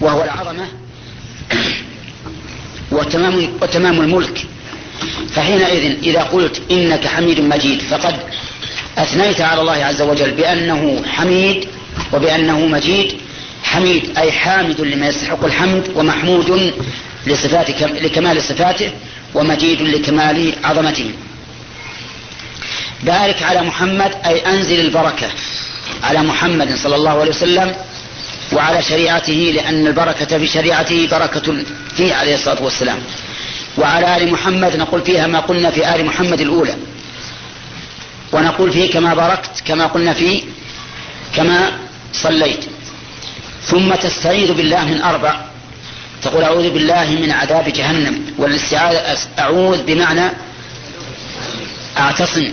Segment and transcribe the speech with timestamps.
[0.00, 0.66] وهو العظمة
[2.92, 4.46] وتمام, وتمام الملك.
[5.34, 8.16] فحينئذ إذا قلت إنك حميد مجيد فقد
[8.98, 11.68] أثنيت على الله عز وجل بأنه حميد
[12.12, 13.14] وبأنه مجيد.
[13.64, 16.74] حميد أي حامد لما يستحق الحمد ومحمود
[17.26, 18.90] لصفات لكمال صفاته
[19.34, 21.10] ومجيد لكمال عظمته.
[23.02, 25.28] بارك على محمد أي أنزل البركة
[26.02, 27.74] على محمد صلى الله عليه وسلم
[28.52, 31.56] وعلى شريعته لأن البركة في شريعته بركة
[31.96, 32.98] فيه عليه الصلاة والسلام.
[33.78, 36.74] وعلى آل محمد نقول فيها ما قلنا في آل محمد الأولى.
[38.32, 40.42] ونقول فيه كما باركت كما قلنا فيه
[41.36, 41.72] كما
[42.12, 42.64] صليت.
[43.64, 45.40] ثم تستعيذ بالله من أربع.
[46.22, 50.30] تقول أعوذ بالله من عذاب جهنم والاستعاذة أعوذ بمعنى
[51.98, 52.52] أعتصم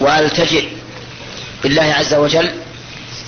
[0.00, 0.64] وألتجئ
[1.62, 2.65] بالله عز وجل.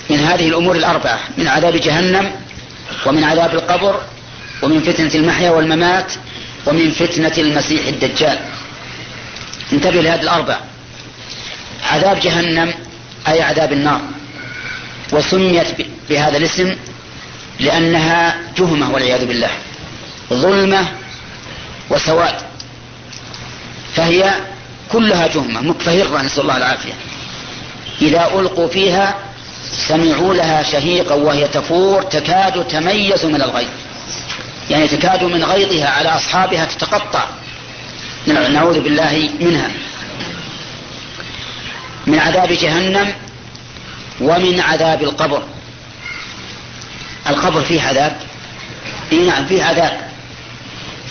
[0.09, 2.31] من هذه الأمور الأربعة من عذاب جهنم
[3.05, 4.01] ومن عذاب القبر
[4.61, 6.13] ومن فتنة المحيا والممات
[6.65, 8.39] ومن فتنة المسيح الدجال.
[9.73, 10.57] انتبه لهذه الأربع
[11.83, 12.73] عذاب جهنم
[13.27, 14.01] أي عذاب النار.
[15.11, 15.67] وسميت
[16.09, 16.75] بهذا الاسم
[17.59, 19.49] لأنها تهمة والعياذ بالله.
[20.33, 20.85] ظلمة
[21.89, 22.35] وسواد.
[23.95, 24.33] فهي
[24.91, 26.93] كلها تهمة مكفهرة نسأل الله العافية.
[28.01, 29.15] إذا ألقوا فيها
[29.71, 33.67] سمعوا لها شهيقا وهي تفور تكاد تميز من الغيظ.
[34.69, 37.25] يعني تكاد من غيظها على أصحابها تتقطع.
[38.27, 39.69] نعوذ بالله منها.
[42.07, 43.13] من عذاب جهنم
[44.21, 45.43] ومن عذاب القبر.
[47.29, 48.17] القبر فيه عذاب.
[49.11, 50.09] إي نعم فيه عذاب.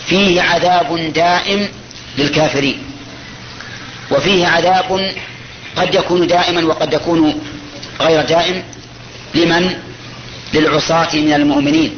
[0.06, 1.69] فيه عذاب دائم
[2.19, 2.83] للكافرين.
[4.11, 5.14] وفيه عذاب
[5.77, 7.41] قد يكون دائما وقد يكون
[8.01, 8.63] غير دائم
[9.35, 9.79] لمن؟
[10.55, 11.95] للعصاة من المؤمنين.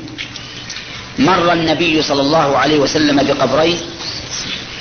[1.19, 3.79] مر النبي صلى الله عليه وسلم بقبرين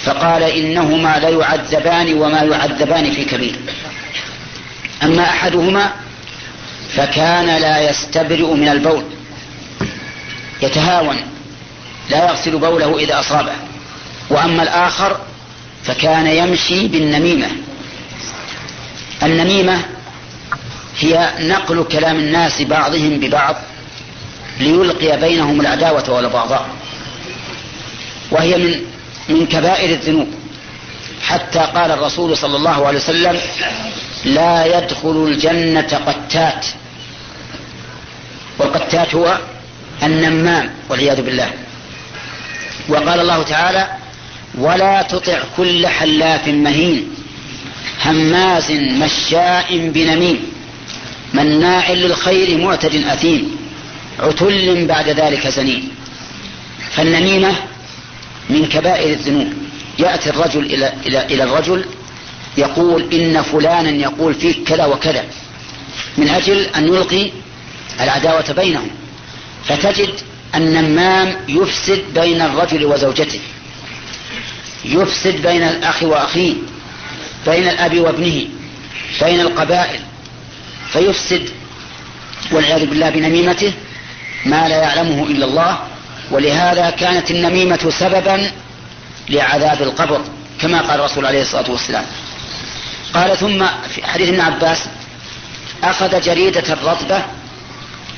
[0.04, 3.56] فقال إنهما ليعذبان وما يعذبان في كبير.
[5.04, 5.92] أما أحدهما
[6.96, 9.04] فكان لا يستبرئ من البول
[10.62, 11.18] يتهاون
[12.10, 13.54] لا يغسل بوله إذا أصابه.
[14.30, 15.20] وأما الآخر
[15.84, 17.48] فكان يمشي بالنميمة.
[19.24, 19.82] النميمة
[21.00, 23.56] هي نقل كلام الناس بعضهم ببعض
[24.60, 26.70] ليلقي بينهم العداوة والبغضاء.
[28.32, 28.82] وهي من
[29.30, 30.28] من كبائر الذنوب.
[31.22, 33.40] حتى قال الرسول صلى الله عليه وسلم
[34.26, 36.66] لا يدخل الجنة قتات.
[38.58, 39.38] والقتات هو
[40.04, 41.52] النمام والعياذ بالله.
[42.90, 43.88] وقال الله تعالى
[44.58, 47.16] ولا تطع كل حلاف مهين
[48.06, 50.49] هماز مشاء بنميم.
[51.34, 53.56] مناع للخير معتد أثيم
[54.20, 55.90] عتل بعد ذلك زنيم
[56.92, 57.56] فالنميمة
[58.50, 59.54] من كبائر الذنوب.
[60.00, 61.86] يأتي الرجل إلى, إلى, إلى الرجل
[62.58, 65.24] يقول إن فلانا يقول فيك كذا وكذا
[66.18, 67.32] من أجل أن يلقي
[68.02, 68.90] العداوة بينهم.
[69.66, 70.10] فتجد
[70.56, 73.40] النمام يفسد بين الرجل وزوجته
[74.86, 76.54] يفسد بين الأخ وأخيه
[77.48, 78.46] بين الأب وابنه
[79.22, 80.00] بين القبائل.
[80.94, 81.50] فيفسد
[82.52, 83.74] والعياذ بالله بنميمته
[84.46, 85.80] ما لا يعلمه إلا الله
[86.32, 88.52] ولهذا كانت النميمة سببا
[89.30, 90.22] لعذاب القبر
[90.62, 92.06] كما قال الرسول عليه الصلاة والسلام.
[93.14, 94.78] قال ثم في حديث ابن عباس
[95.84, 97.22] أخذ جريدة رطبة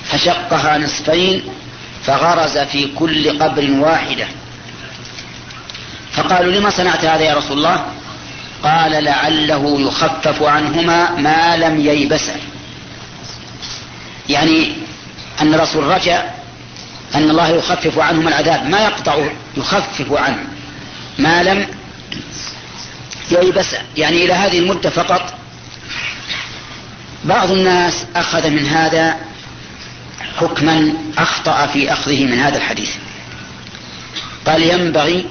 [0.05, 1.43] فشقها نصفين
[2.05, 4.27] فغرز في كل قبر واحدة.
[6.11, 7.85] فقالوا لما صنعت هذا يا رسول الله؟
[8.63, 12.35] قال لعله يخفف عنهما ما لم ييبسا
[14.31, 14.73] يعني
[15.41, 16.23] أن الرسول رجع
[17.15, 18.69] أن الله يخفف عنهم العذاب.
[18.69, 19.15] ما يقطع
[19.57, 20.47] يخفف عنه.
[21.19, 21.67] ما لم
[23.31, 25.33] ييبس يعني إلى هذه المدة فقط
[27.23, 29.17] بعض الناس أخذ من هذا
[30.37, 32.89] حكما أخطأ في أخذه من هذا الحديث.
[34.45, 35.25] قال ينبغي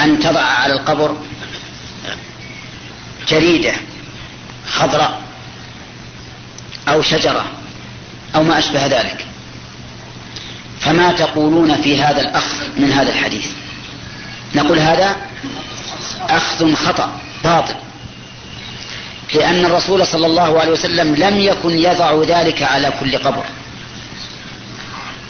[0.00, 1.16] أن تضع على القبر
[3.28, 3.72] جريدة
[4.68, 5.22] خضراء
[6.88, 7.59] أو شجرة
[8.34, 9.26] أو ما أشبه ذلك.
[10.80, 13.46] فما تقولون في هذا الأخذ من هذا الحديث؟
[14.54, 15.16] نقول هذا
[16.28, 17.12] أخذ خطأ
[17.44, 17.74] باطل.
[19.34, 23.44] لأن الرسول صلى الله عليه وسلم لم يكن يضع ذلك على كل قبر.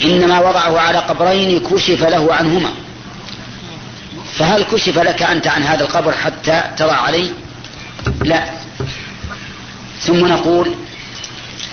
[0.05, 2.71] إنما وضعه على قبرين كشف له عنهما.
[4.39, 7.31] فهل كشف لك أنت عن هذا القبر حتى تضع عليه؟
[8.23, 8.45] لا.
[10.01, 10.75] ثم نقول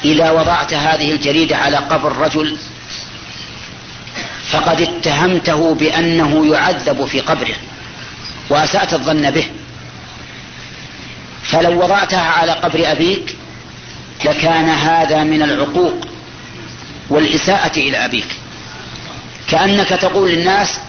[0.06, 2.58] إذا وضعت هذه الجريدة على قبر رجل
[4.52, 7.56] فقد اتهمته بأنه يعذب في قبره
[8.50, 9.48] وأسأت الظن به.
[11.44, 13.36] فلو وضعتها على قبر أبيك
[14.26, 16.08] لكان هذا من العقوق
[17.10, 18.28] والإساءة إلى أبيك.
[19.50, 20.80] كأنك تقول للناس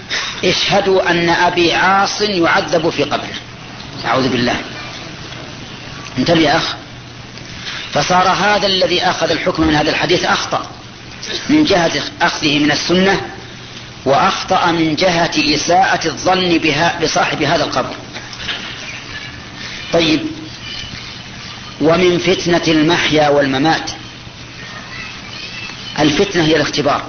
[0.44, 3.34] اشهدوا أن أبي عاص يعذب في قبره.
[4.06, 4.56] أعوذ بالله.
[6.18, 6.76] انتبه يا أخ.
[7.92, 10.70] فصار هذا الذي أخذ الحكم من هذا الحديث أخطأ.
[11.48, 11.92] من جهة
[12.22, 13.20] أخذه من السنة
[14.04, 17.94] وأخطأ من جهة إساءة الظن بها بصاحب هذا القبر.
[19.92, 20.20] طيب.
[21.80, 23.90] ومن فتنة المحيا والممات.
[25.98, 27.02] الفتنة هي الاختبار.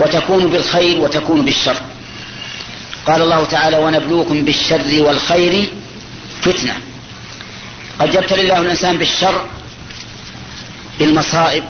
[0.00, 1.76] وتكون بالخير وتكون بالشر.
[3.06, 5.68] قال الله تعالى ونبلوكم بالشر والخير
[6.42, 6.87] فتنة.
[8.00, 9.46] قد يبتلي الله الإنسان بالشر
[10.98, 11.64] بالمصائب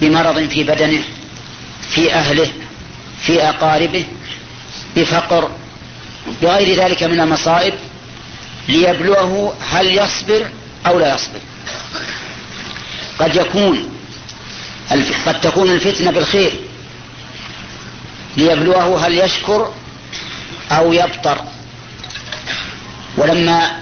[0.00, 1.02] بمرض في بدنه
[1.90, 2.50] في أهله
[3.22, 4.04] في أقاربه
[4.96, 5.50] بفقر
[6.42, 7.74] بغير ذلك من المصائب
[8.68, 10.46] ليبلوه هل يصبر
[10.86, 11.40] أو لا يصبر.
[13.18, 13.88] قد يكون
[15.26, 16.52] قد تكون الفتنة بالخير
[18.36, 19.72] ليبلوه هل يشكر
[20.70, 21.44] أو يبطر.
[23.16, 23.80] ولما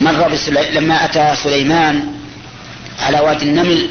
[0.00, 0.70] مر بسلي...
[0.70, 2.06] لما أتى سليمان
[3.02, 3.90] على وادي النمل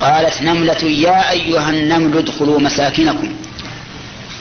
[0.00, 3.32] قالت نملة يا أيها النمل ادخلوا مساكنكم.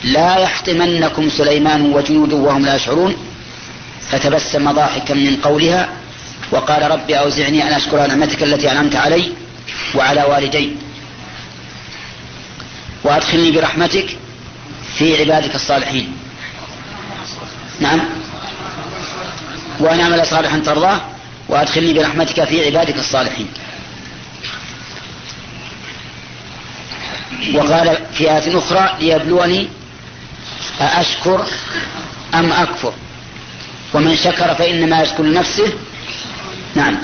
[0.04, 3.16] لا يحطمنكم سليمان وجنوده وهم لا يشعرون.
[4.12, 5.90] فتبسم ضاحكا من قولها
[6.52, 9.32] وقال رب أوزعني أن أشكر نعمتك التي أنعمت علي
[9.96, 10.76] وعلى والدي.
[13.04, 14.18] وأدخلني برحمتك
[14.98, 16.18] في عبادك الصالحين.
[17.80, 18.00] نعم.
[19.84, 21.02] وأن أعمل صالحا ترضاه
[21.50, 23.48] وأدخلني برحمتك في عبادك الصالحين.
[27.54, 29.68] وقال في آية أخرى ليبلوني
[30.82, 31.46] أأشكر
[32.34, 32.94] أم أكفر؟
[33.94, 35.74] ومن شكر فإنما يشكر لنفسه.
[36.76, 36.98] نعم.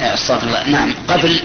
[0.00, 0.68] أستغفر الله.
[0.68, 0.94] نعم.
[1.08, 1.40] قبل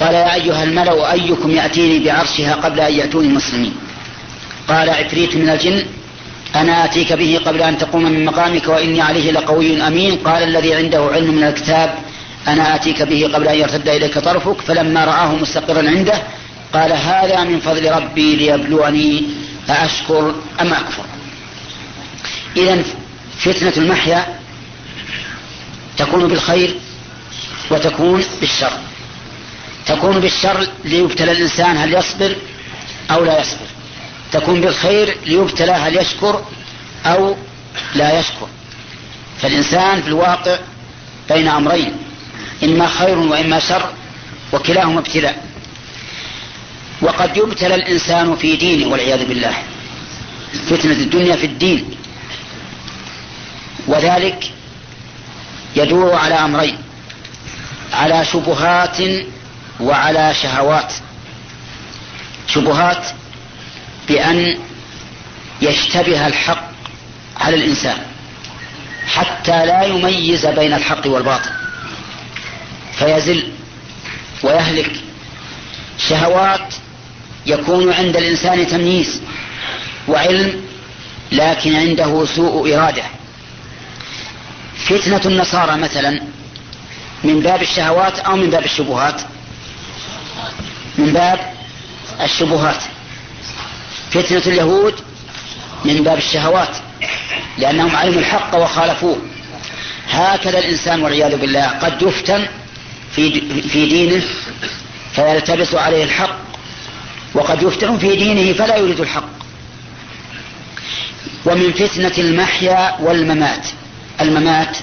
[0.00, 3.74] قال يا أيها الملأ أيكم يأتيني بعرشها قبل أن يأتوني مسلمين؟
[4.68, 5.86] قال عفريت من الجن
[6.54, 10.16] أنا آتيك به قبل أن تقوم من مقامك وإني عليه لقوي أمين.
[10.16, 11.94] قال الذي عنده علم من الكتاب
[12.48, 16.22] أنا آتيك به قبل أن يرتد إليك طرفك فلما رآه مستقرا عنده
[16.74, 19.24] قال هذا من فضل ربي ليبلوني
[19.70, 21.04] أأشكر أم أكفر؟
[22.56, 22.82] إذا
[23.38, 24.26] فتنة المحيا
[25.98, 26.74] تكون بالخير
[27.70, 28.72] وتكون بالشر.
[29.86, 32.36] تكون بالشر ليبتلى الإنسان هل يصبر
[33.10, 33.66] أو لا يصبر؟
[34.32, 36.44] تكون بالخير ليبتلى هل يشكر
[37.06, 37.36] أو
[37.94, 38.48] لا يشكر.
[39.40, 40.58] فالإنسان في الواقع
[41.28, 41.92] بين أمرين
[42.64, 43.92] إما خير وإما شر
[44.52, 45.46] وكلاهما ابتلاء.
[47.02, 49.54] وقد يبتلى الإنسان في دينه والعياذ بالله
[50.70, 51.90] فتنة الدنيا في الدين.
[53.86, 54.52] وذلك
[55.76, 56.78] يدور على أمرين
[57.92, 58.98] على شبهات
[59.80, 60.92] وعلى شهوات.
[62.48, 63.06] شبهات
[64.12, 64.58] بأن
[65.62, 66.64] يشتبه الحق
[67.40, 67.98] على الإنسان
[69.06, 71.50] حتى لا يميز بين الحق والباطل.
[72.98, 73.52] فيزل
[74.42, 74.92] ويهلك.
[75.98, 76.74] شهوات
[77.46, 79.22] يكون عند الإنسان تمييز
[80.08, 80.64] وعلم
[81.32, 83.02] لكن عنده سوء إرادة.
[84.76, 86.20] فتنة النصارى مثلا
[87.24, 89.20] من باب الشهوات أو من باب الشبهات؟
[90.98, 91.54] من باب
[92.20, 92.82] الشبهات.
[94.12, 94.94] فتنة اليهود
[95.84, 96.76] من باب الشهوات
[97.58, 99.18] لأنهم علموا الحق وخالفوه.
[100.10, 102.46] هكذا الإنسان والعياذ بالله قد يفتن
[103.16, 104.22] في في دينه
[105.12, 106.36] فيلتبس عليه الحق
[107.34, 109.28] وقد يفتن في دينه فلا يريد الحق.
[111.46, 113.66] ومن فتنة المحيا والممات.
[114.20, 114.76] الممات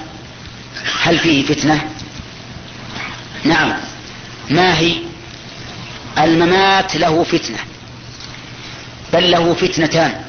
[1.01, 1.81] هل فيه فتنة؟
[3.43, 3.74] نعم.
[4.50, 4.93] ما هي؟
[6.17, 7.57] الممات له فتنة.
[9.13, 10.22] بل له فتنتان.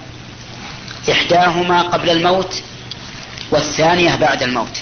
[1.11, 2.63] إحداهما قبل الموت
[3.51, 4.81] والثانية بعد الموت.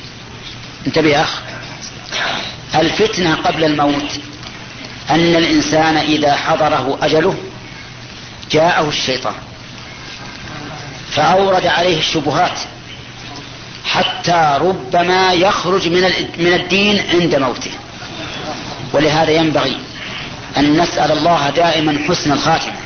[0.87, 1.43] انتبه يا أخ.
[2.75, 4.21] الفتنة قبل الموت
[5.11, 7.35] أن الإنسان إذا حضره أجله
[8.51, 9.35] جاءه الشيطان
[11.11, 12.59] فأورد عليه الشبهات
[13.85, 16.03] حتى ربما يخرج من
[16.39, 17.71] من الدين عند موته.
[18.93, 19.77] ولهذا ينبغي
[20.57, 22.78] أن نسأل الله دائما حسن الخاتمة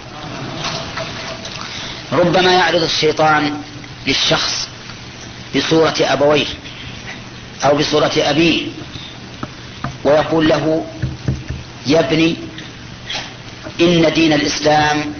[2.12, 3.54] ربما يعرض الشيطان
[4.06, 4.68] للشخص
[5.56, 6.46] بصورة أبويه
[7.64, 8.66] أو بصورة أبيه
[10.04, 10.86] ويقول له
[11.86, 12.36] يا ابني
[13.80, 15.14] إن دين الإسلام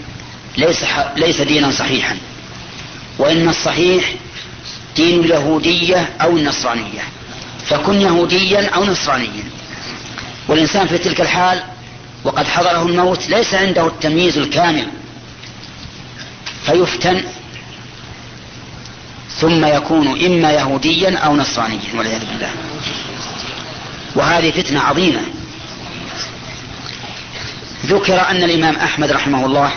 [0.57, 0.83] ليس
[1.17, 2.17] ليس دينا صحيحا
[3.19, 4.13] وإن الصحيح
[4.95, 7.01] دين اليهودية أو النصرانية
[7.65, 9.43] فكن يهوديا أو نصرانيا.
[10.47, 11.63] والإنسان في تلك الحال
[12.23, 14.87] وقد حضره الموت ليس عنده التمييز الكامل
[16.65, 17.23] فيفتن.
[19.29, 22.49] ثم يكون إما يهوديا أو نصرانيا والعياذ بالله.
[24.15, 25.21] وهذه فتنة عظيمة.
[27.85, 29.71] ذكر أن الإمام أحمد رحمه الله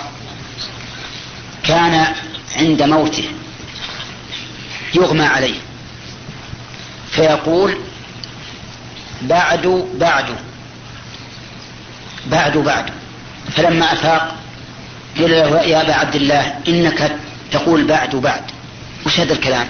[1.63, 2.15] كان
[2.57, 3.29] عند موته
[4.95, 5.55] يغمى عليه.
[7.11, 7.79] فيقول
[9.23, 10.27] بعد بعد.
[12.27, 12.91] بعد بعد.
[13.57, 14.37] فلما أفاق
[15.19, 17.17] قيل له يا أبا عبد الله إنك
[17.53, 18.43] تقول بعد بعد.
[19.07, 19.67] وش هذا الكلام؟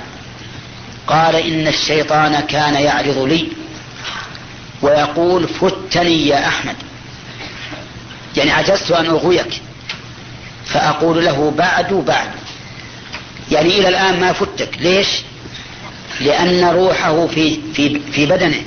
[1.07, 3.49] قال إن الشيطان كان يعرض لي
[4.83, 6.77] ويقول فتني يا أحمد.
[8.37, 9.61] يعني عجزت أن أغويك
[10.67, 12.31] فأقول له بعد بعد.
[13.51, 14.71] يعني إلى الآن ما فتك.
[14.81, 15.09] ليش؟
[16.21, 18.63] لأن روحه في, في, في بدنه.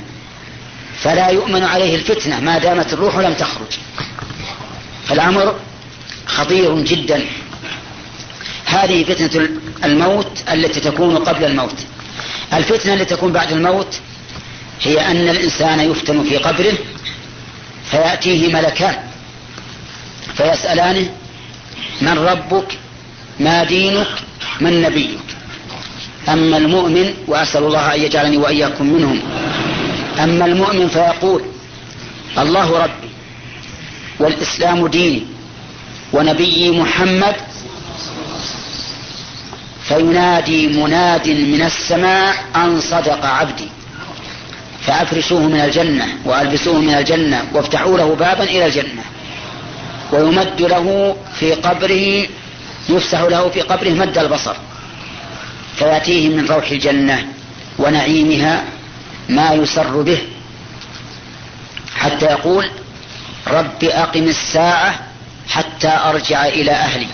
[0.98, 3.78] فلا يؤمن عليه الفتنة ما دامت الروح لم تخرج.
[5.06, 5.54] فالأمر
[6.40, 7.24] خطير جدا.
[8.64, 9.48] هذه فتنة
[9.84, 11.74] الموت التي تكون قبل الموت.
[12.52, 14.00] الفتنة التي تكون بعد الموت
[14.82, 16.72] هي أن الإنسان يفتن في قبره
[17.90, 18.96] فيأتيه ملكان.
[20.36, 21.10] فيسألانه
[22.02, 22.78] من ربك؟
[23.40, 24.08] ما دينك؟
[24.60, 25.18] من نبيك?
[26.28, 29.20] أما المؤمن وأسأل الله أن يجعلني وإياكم منهم.
[30.18, 31.42] أما المؤمن فيقول
[32.38, 33.10] الله ربي
[34.18, 35.22] والإسلام ديني.
[36.12, 37.36] ونبيي محمد
[39.88, 43.68] فينادي مناد من السماء أن صدق عبدي.
[44.86, 49.02] فأفرشوه من الجنة وألبسوه من الجنة وافتحوا له بابا إلى الجنة.
[50.12, 52.26] ويمد له في قبره
[52.88, 54.54] يفسح له في قبره مد البصر.
[55.76, 57.26] فيأتيه من روح الجنة
[57.78, 58.64] ونعيمها
[59.28, 60.18] ما يسر به
[61.96, 62.70] حتى يقول
[63.48, 65.09] رب أقم الساعة
[65.50, 67.06] حتى أرجع إلى أهلي.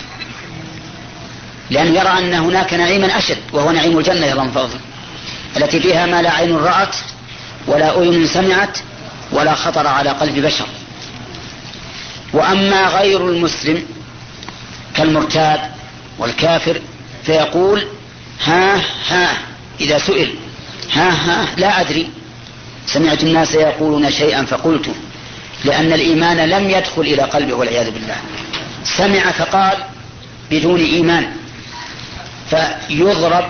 [1.70, 4.78] لأنه يرى أن هناك نعيما أشد وهو نعيم الجنة يرى فضل
[5.56, 6.96] التي فيها ما لا عين رأت
[7.66, 8.78] ولا أذن سمعت
[9.32, 10.66] ولا خطر على قلب بشر.
[12.32, 13.82] وأما غير المسلم
[14.94, 15.60] كالمرتاد
[16.18, 16.80] والكافر
[17.24, 17.86] فيقول
[18.44, 18.76] ها
[19.08, 19.38] ها
[19.80, 20.34] إذا سئل
[20.92, 22.08] ها ها لا أدري.
[22.86, 24.94] سمعت الناس يقولون شيئا فقلت.
[25.66, 28.16] لأن الإيمان لم يدخل إلى قلبه والعياذ بالله.
[28.84, 29.76] سمع فقال
[30.50, 31.26] بدون إيمان
[32.50, 33.44] فيضرب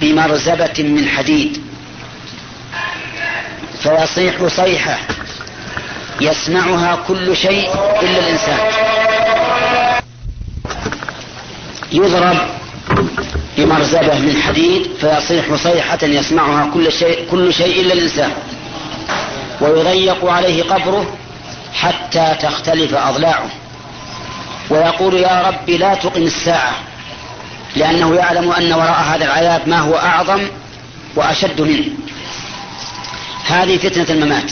[0.00, 1.62] بمرزبة من حديد.
[3.82, 4.98] فيصيح صيحة
[6.20, 7.68] يسمعها كل شيء
[8.02, 8.58] إلا الإنسان.
[11.92, 12.38] يضرب
[13.56, 18.32] بمرزبة من حديد فيصيح صيحة يسمعها كل شيء, كل شيء إلا الإنسان.
[19.60, 21.16] ويضيق عليه قبره
[21.74, 23.48] حتى تختلف أضلاعه.
[24.70, 26.74] ويقول يا رب لا تقم الساعة
[27.76, 30.40] لأنه يعلم أن وراء هذا العذاب ما هو أعظم
[31.16, 31.88] وأشد منه.
[33.46, 34.50] هذه فتنة الممات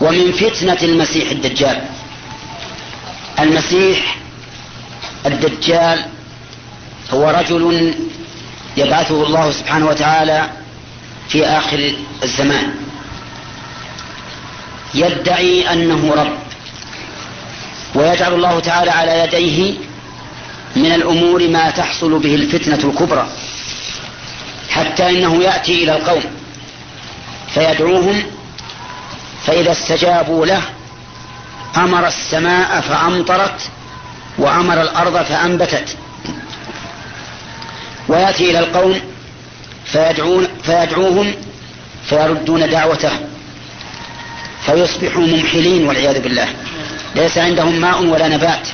[0.00, 1.82] ومن فتنة المسيح الدجال.
[3.40, 4.16] المسيح
[5.26, 6.04] الدجال
[7.12, 7.94] هو رجل
[8.76, 10.50] يبعثه الله سبحانه وتعالى
[11.28, 12.74] في آخر الزمان.
[14.94, 16.38] يدعي أنه رب.
[17.94, 19.74] ويجعل الله تعالى على يديه
[20.76, 23.26] من الأمور ما تحصل به الفتنة الكبرى
[24.70, 26.22] حتى إنه يأتي إلى القوم
[27.54, 28.22] فيدعوهم
[29.46, 30.62] فإذا استجابوا له
[31.76, 33.70] أمر السماء فأمطرت
[34.38, 35.96] وأمر الأرض فأنبتت.
[38.08, 39.00] ويأتي إلى القوم
[39.84, 41.34] فيدعون فيدعوهم
[42.06, 43.10] فيردون دعوته.
[44.66, 46.48] فيصبحوا ممحلين والعياذ بالله.
[47.16, 48.68] ليس عندهم ماء ولا نبات.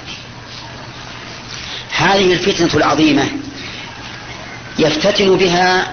[1.97, 3.25] هذه الفتنة العظيمة
[4.79, 5.93] يفتتن بها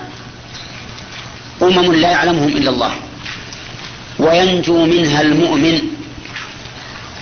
[1.62, 2.92] أمم لا يعلمهم إلا الله.
[4.20, 5.82] وينجو منها المؤمن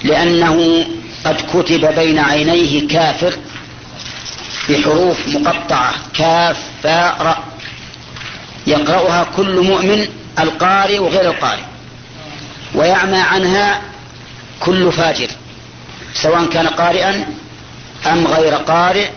[0.03, 0.85] لأنه
[1.25, 3.33] قد كتب بين عينيه كافر
[4.69, 5.93] بحروف مقطعة.
[6.13, 7.43] كاف فاء
[8.67, 10.07] يقرأها كل مؤمن
[10.39, 11.70] القارئ وغير القارئ.
[12.75, 13.81] ويعمى عنها
[14.59, 15.27] كل فاجر
[16.13, 17.25] سواء كان قارئا
[18.05, 19.07] أم غير قارئ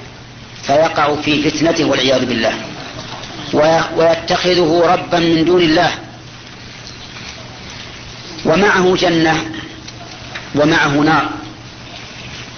[0.63, 2.55] فيقع في فتنته والعياذ بالله.
[3.97, 5.91] ويتخذه ربا من دون الله.
[8.45, 9.45] ومعه جنة
[10.55, 11.29] ومعه نار.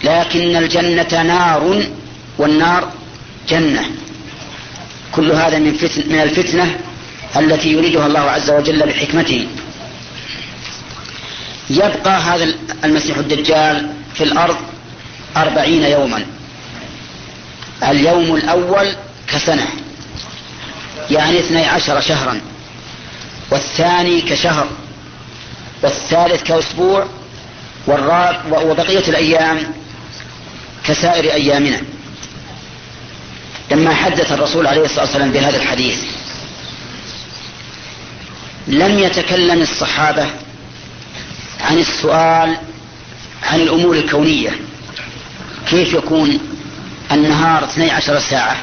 [0.05, 1.83] لكن الجنة نار
[2.39, 2.93] والنار
[3.49, 3.85] جنة.
[5.13, 6.77] كل هذا من, فتن من الفتنة
[7.37, 9.47] التي يريدها الله عز وجل بحكمته.
[11.71, 12.55] يبقى هذا
[12.85, 14.57] المسيح الدجال في الأرض
[15.37, 16.27] أربعين يوما.
[17.83, 18.97] اليوم الأول
[19.29, 19.67] كسنة
[21.11, 22.41] يعني اثني عشر شهرا
[23.51, 24.67] والثاني كشهر
[25.83, 27.07] والثالث كأسبوع
[27.87, 29.59] والرابع وبقية الأيام
[30.85, 31.81] كسائر أيامنا.
[33.71, 35.99] لما حدث الرسول عليه الصلاة والسلام بهذا الحديث
[38.67, 40.27] لم يتكلم الصحابة
[41.67, 42.57] عن السؤال
[43.43, 44.51] عن الأمور الكونية.
[45.71, 46.39] كيف يكون
[47.13, 48.57] النهار 12 ساعة؟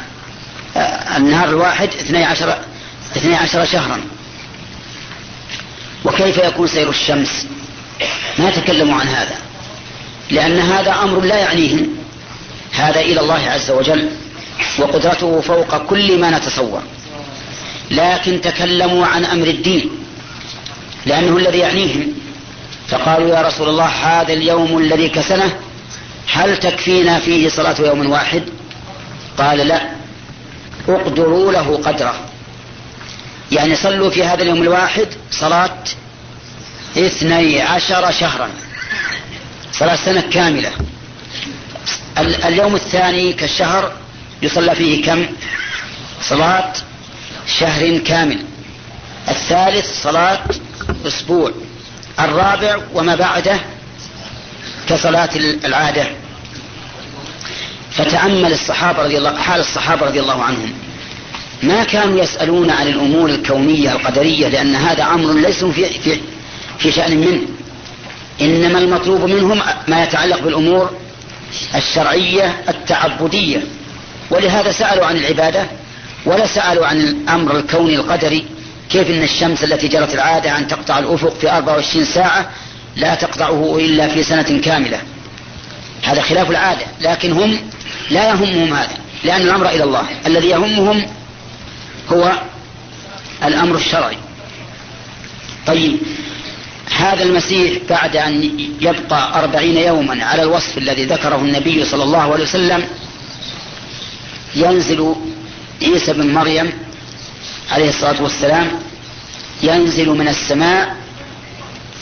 [1.17, 2.57] النهار الواحد 12
[3.17, 4.01] 12 شهرا.
[6.05, 7.47] وكيف يكون سير الشمس؟
[8.39, 9.35] ما تكلموا عن هذا
[10.31, 11.87] لأن هذا أمر لا يعنيهم.
[12.71, 14.09] هذا إلى الله عز وجل
[14.79, 16.81] وقدرته فوق كل ما نتصور.
[17.91, 19.89] لكن تكلموا عن أمر الدين
[21.05, 22.22] لأنه الذي يعنيهم.
[22.93, 25.59] فقالوا يا رسول الله هذا اليوم الذي كسنه
[26.33, 28.43] هل تكفينا فيه صلاة يوم واحد؟
[29.37, 29.81] قال لا
[30.89, 32.15] اقدروا له قدره.
[33.51, 35.83] يعني صلوا في هذا اليوم الواحد صلاة
[36.97, 38.49] اثني عشر شهرا.
[39.71, 40.71] صلاة سنة كاملة.
[42.45, 43.91] اليوم الثاني كالشهر
[44.41, 45.25] يصلى فيه كم؟
[46.21, 46.73] صلاة
[47.59, 48.39] شهر كامل.
[49.29, 50.43] الثالث صلاة
[51.07, 51.51] أسبوع.
[52.19, 53.59] الرابع وما بعده
[54.89, 55.29] كصلاة
[55.65, 56.07] العادة.
[57.91, 60.73] فتأمل الصحابة رضي الله حال الصحابة رضي الله عنهم.
[61.63, 66.19] ما كانوا يسألون عن الأمور الكونية القدرية لأن هذا أمر ليس في, في,
[66.79, 67.41] في شأن منه.
[68.41, 70.97] إنما المطلوب منهم ما يتعلق بالأمور
[71.75, 73.61] الشرعية التعبدية.
[74.29, 75.65] ولهذا سألوا عن العبادة
[76.25, 78.45] ولا سألوا عن الأمر الكوني القدري.
[78.93, 82.49] كيف أن الشمس التي جرت العادة أن تقطع الأفق في 24 ساعة
[82.95, 85.01] لا تقطعه إلا في سنة كاملة؟
[86.03, 87.57] هذا خلاف العادة لكن هم
[88.09, 90.05] لا يهمهم هذا لأن الأمر إلى الله.
[90.27, 91.03] الذي يهمهم
[92.11, 92.31] هو
[93.43, 94.17] الأمر الشرعي.
[95.67, 95.97] طيب
[96.97, 102.43] هذا المسيح بعد أن يبقى أربعين يوما على الوصف الذي ذكره النبي صلى الله عليه
[102.43, 102.83] وسلم
[104.55, 105.15] ينزل
[105.81, 106.82] عيسى بن مريم
[107.71, 108.71] عليه الصلاة والسلام
[109.63, 110.95] ينزل من السماء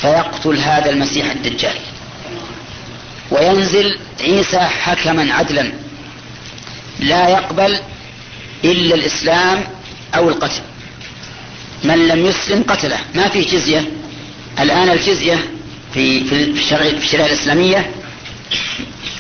[0.02, 1.76] فيقتل هذا المسيح الدجال.
[3.32, 5.71] وينزل عيسى حكما عدلا
[7.00, 7.80] لا يقبل
[8.63, 9.63] إلا الإسلام
[10.15, 10.62] أو القتل.
[11.84, 12.97] من لم يسلم قتله.
[13.15, 13.86] ما في جزية.
[14.60, 15.45] الآن الجزية
[15.93, 17.91] في في الشريعة, في الشريعة الإسلامية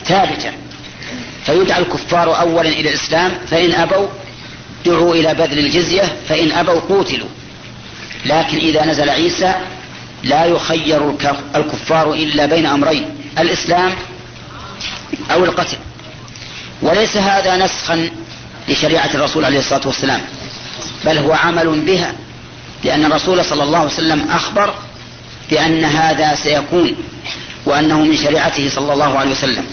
[0.05, 0.51] ثابتة.
[1.45, 4.07] فيدعى الكفار أولا إلى الإسلام فإن أبوا
[4.85, 7.29] دعوا إلى بذل الجزية فإن أبوا قوتلوا.
[8.25, 9.53] لكن إذا نزل عيسى
[10.23, 11.15] لا يخير
[11.55, 13.05] الكفار إلا بين أمرين
[13.39, 13.93] الإسلام
[15.31, 15.77] أو القتل.
[16.81, 18.09] وليس هذا نسخا
[18.67, 20.21] لشريعة الرسول عليه الصلاة والسلام
[21.05, 22.13] بل هو عمل بها
[22.83, 24.73] لأن الرسول صلى الله عليه وسلم أخبر
[25.49, 26.95] بأن هذا سيكون
[27.65, 29.65] وأنه من شريعته صلى الله عليه وسلم.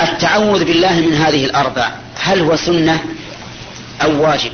[0.00, 1.92] التعوذ بالله من هذه الأربع.
[2.22, 3.00] هل هو سنة
[4.02, 4.52] أو واجب؟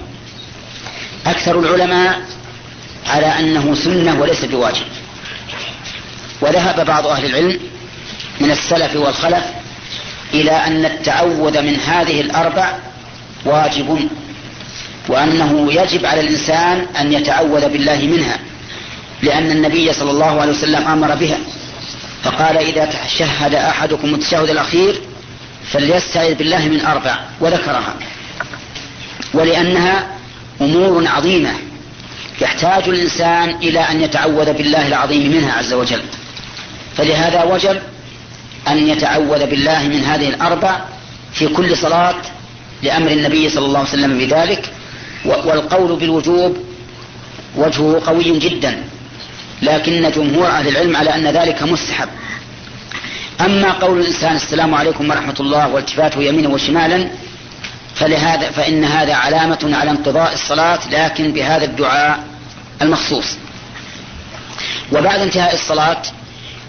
[1.27, 2.21] أكثر العلماء
[3.07, 4.87] على أنه سنة وليس بواجب.
[6.41, 7.59] وذهب بعض أهل العلم
[8.41, 9.45] من السلف والخلف
[10.35, 12.73] إلى أن التعوذ من هذه الأربع
[13.45, 14.09] واجب
[15.09, 18.39] وأنه يجب على الإنسان أن يتعوذ بالله منها
[19.23, 21.39] لأن النبي صلى الله عليه وسلم أمر بها
[22.23, 25.01] فقال إذا تشهد أحدكم التشهد الأخير
[25.73, 27.95] فليستعذ بالله من أربع وذكرها.
[29.35, 30.07] ولأنها
[30.61, 31.53] أمور عظيمة
[32.41, 36.03] يحتاج الإنسان إلى أن يتعوذ بالله العظيم منها عز وجل.
[36.97, 37.79] فلهذا وجب
[38.69, 40.81] أن يتعوذ بالله من هذه الأربع
[41.33, 42.15] في كل صلاة
[42.83, 44.73] لأمر النبي صلى الله عليه وسلم بذلك
[45.25, 46.57] والقول بالوجوب
[47.57, 48.83] وجهه قوي جدا
[49.63, 52.09] لكن جمهور أهل العلم على أن ذلك مستحب.
[53.41, 57.09] أما قول الإنسان السلام عليكم ورحمة الله والتفاته يمينا وشمالا
[57.95, 62.25] فلهذا فإن هذا علامة على انقضاء الصلاة لكن بهذا الدعاء
[62.83, 63.37] المخصوص.
[64.93, 66.03] وبعد انتهاء الصلاة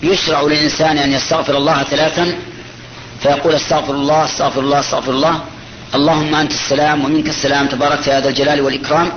[0.04, 2.36] يشرع للإنسان أن يستغفر الله ثلاثا
[3.24, 5.40] فيقول استغفر الله استغفر الله استغفر الله
[5.96, 9.12] اللهم أنت السلام ومنك السلام تبارك يا ذا الجلال والإكرام.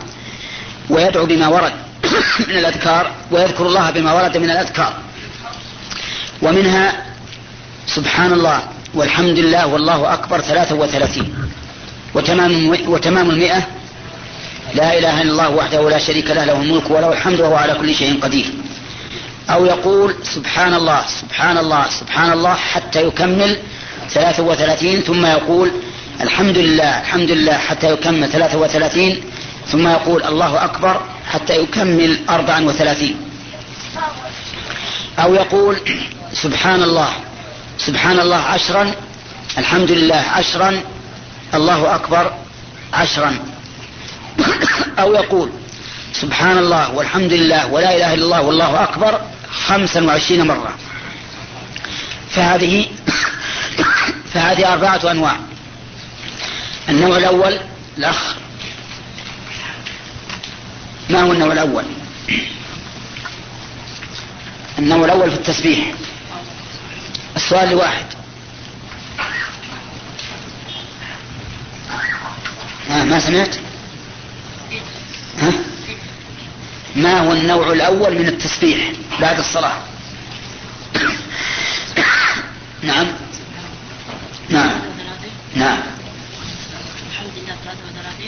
[0.91, 1.73] ويدعو بما ورد
[2.49, 4.93] من الأذكار ويذكر الله بما ورد من الأذكار.
[6.43, 7.08] ومنها
[7.99, 8.63] سبحان الله
[8.95, 11.35] والحمد لله والله أكبر ثلاثة وثلاثين
[12.15, 13.63] وتمام, وتمام المئة.
[14.75, 17.95] لا إله إلا الله وحده لا شريك له له الملك وله الحمد وهو على كل
[17.95, 18.47] شيء قدير.
[19.51, 23.57] أو يقول سبحان الله سبحان الله سبحان الله حتى يكمل
[24.11, 25.71] ثلاثة وثلاثين ثم يقول
[26.21, 29.21] الحمد لله الحمد لله حتى يكمل ثلاثة وثلاثين
[29.67, 31.01] ثم يقول الله أكبر
[31.33, 33.17] حتى يكمل أربعا وثلاثين.
[35.19, 35.77] أو يقول
[36.33, 37.09] سبحان الله
[37.79, 38.95] سبحان الله عشرا
[39.59, 40.83] الحمد لله عشرا
[41.55, 42.33] الله أكبر
[42.95, 43.39] عشرا.
[45.01, 45.51] أو يقول
[46.13, 49.21] سبحان الله والحمد لله ولا إله إلا الله والله أكبر
[49.67, 50.75] خمسا وعشرين مرة.
[52.31, 52.87] فهذه
[54.35, 55.37] فهذه أربعة أنواع.
[56.89, 57.59] النوع الأول
[57.99, 58.35] الأخ.
[61.11, 61.85] ما هو النوع الأول؟
[64.79, 65.93] النوع الأول في التسبيح.
[67.49, 68.07] السؤال لواحد
[72.91, 73.57] آه ما سمعت؟
[75.39, 75.53] ها؟
[76.97, 79.79] ما هو النوع الأول من التسبيح بعد الصلاة؟
[82.83, 83.07] نعم.
[84.49, 84.81] نعم.
[85.55, 85.79] نعم.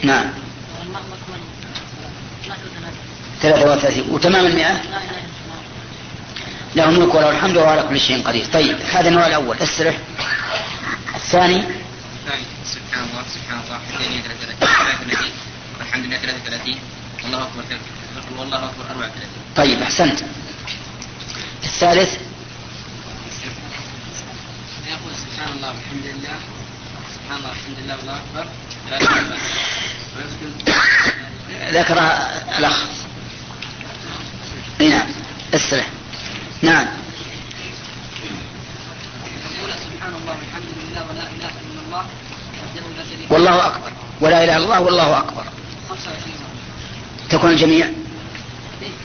[0.02, 0.30] نعم.
[3.42, 4.04] ثلاثة وثلاثين.
[4.10, 4.80] وتمام المئة؟
[6.76, 8.46] له الملك وله الحمد وهو على كل شيء قدير.
[8.52, 9.56] طيب هذا النوع الأول.
[9.58, 9.98] اسرح
[11.14, 11.62] الثاني.
[12.64, 13.78] سبحان الله سبحان الله.
[14.58, 15.30] 33
[15.78, 16.78] والحمد لله 33
[17.24, 17.64] والله أكبر
[18.38, 20.20] والله أكبر 34 طيب أحسنت.
[21.64, 22.10] الثالث.
[24.88, 26.36] يقول سبحان الله والحمد لله.
[27.14, 28.46] سبحان الله والحمد لله والله أكبر.
[31.72, 32.76] ذكرها الأخ.
[34.80, 35.08] نعم.
[35.54, 35.86] اسرح
[36.62, 36.86] نعم.
[39.80, 42.04] سبحان الله والحمد لله ولا اله الا الله
[43.30, 43.92] والله أكبر.
[44.20, 45.44] ولا إله إلا الله والله أكبر.
[47.30, 47.86] تكون الجميع؟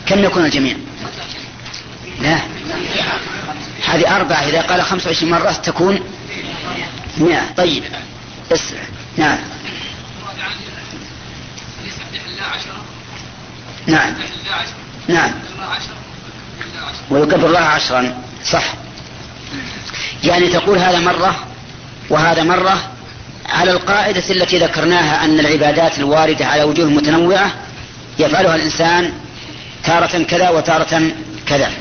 [0.06, 0.78] كم يكون الجميع؟
[2.22, 2.40] لا.
[3.86, 6.00] هذه أربعة إذا قال خمسة وعشرين مرة تكون
[7.18, 7.54] مئة.
[7.58, 7.84] طيب.
[8.52, 8.82] اسرع.
[9.18, 9.38] نعم.
[13.88, 14.14] نعم.
[15.08, 15.32] نعم.
[17.10, 18.18] ويكبر الله عشرا.
[18.46, 18.74] صح.
[20.24, 21.36] يعني تقول هذا مرة
[22.10, 22.90] وهذا مرة
[23.50, 27.52] على القاعدة التي ذكرناها أن العبادات الواردة على وجوه متنوعة
[28.20, 29.14] يفعلها الإنسان
[29.84, 31.12] تارة كذا وتارة
[31.48, 31.72] كذا.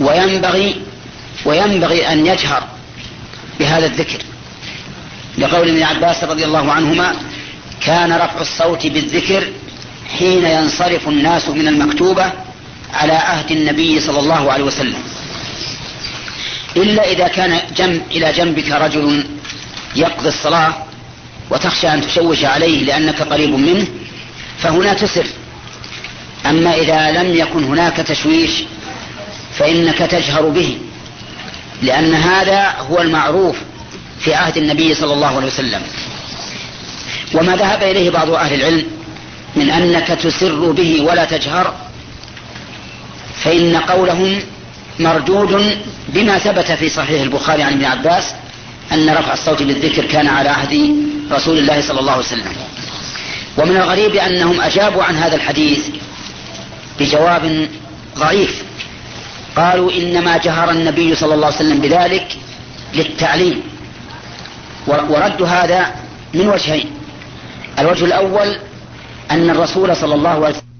[0.00, 0.76] وينبغي
[1.44, 2.62] وينبغي أن يجهر
[3.58, 4.18] بهذا الذكر.
[5.38, 7.14] لقول ابن عباس رضي الله عنهما
[7.80, 9.48] كان رفع الصوت بالذكر
[10.18, 12.32] حين ينصرف الناس من المكتوبة
[12.92, 15.02] على عهد النبي صلى الله عليه وسلم.
[16.76, 19.24] إلا إذا كان جنب إلى جنبك رجل
[19.96, 20.74] يقضي الصلاة
[21.50, 23.86] وتخشى أن تشوش عليه لأنك قريب منه
[24.58, 25.26] فهنا تسر.
[26.46, 28.50] أما إذا لم يكن هناك تشويش
[29.58, 30.78] فإنك تجهر به
[31.82, 33.56] لأن هذا هو المعروف
[34.20, 35.82] في عهد النبي صلى الله عليه وسلم.
[37.34, 38.86] وما ذهب إليه بعض أهل العلم
[39.56, 41.74] من أنك تسر به ولا تجهر
[43.44, 44.40] فإن قولهم
[45.00, 45.78] مردود
[46.08, 48.24] بما ثبت في صحيح البخاري عن ابن عباس
[48.92, 50.96] أن رفع الصوت بالذكر كان على عهد
[51.32, 52.52] رسول الله صلى الله عليه وسلم.
[53.58, 55.88] ومن الغريب أنهم أجابوا عن هذا الحديث
[57.00, 57.68] بجواب
[58.18, 58.62] ضعيف.
[59.56, 62.38] قالوا إنما جهر النبي صلى الله عليه وسلم بذلك
[62.94, 63.62] للتعليم.
[64.86, 65.94] ورد هذا
[66.34, 66.90] من وجهين.
[67.78, 68.56] الوجه الأول
[69.30, 70.71] أن الرسول صلى الله عليه وسلم